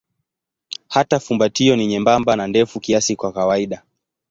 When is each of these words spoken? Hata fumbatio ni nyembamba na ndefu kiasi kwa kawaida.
Hata 0.87 1.19
fumbatio 1.19 1.75
ni 1.75 1.87
nyembamba 1.87 2.35
na 2.35 2.47
ndefu 2.47 2.79
kiasi 2.79 3.15
kwa 3.15 3.31
kawaida. 3.31 3.83